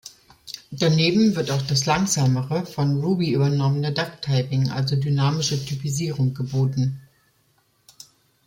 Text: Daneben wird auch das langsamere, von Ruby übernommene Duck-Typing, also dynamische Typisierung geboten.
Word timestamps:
Daneben 0.71 1.35
wird 1.35 1.51
auch 1.51 1.61
das 1.61 1.85
langsamere, 1.85 2.65
von 2.65 2.99
Ruby 3.01 3.33
übernommene 3.33 3.93
Duck-Typing, 3.93 4.71
also 4.71 4.95
dynamische 4.95 5.63
Typisierung 5.63 6.33
geboten. 6.33 6.99